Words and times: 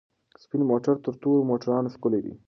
سپین 0.43 0.61
موټر 0.71 0.95
تر 1.05 1.13
تورو 1.21 1.47
موټرو 1.49 1.91
ښکلی 1.95 2.19
دی. 2.25 2.33